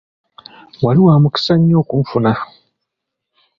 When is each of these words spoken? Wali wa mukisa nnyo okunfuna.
Wali 0.83 0.99
wa 1.05 1.13
mukisa 1.21 1.53
nnyo 1.57 1.75
okunfuna. 1.83 2.31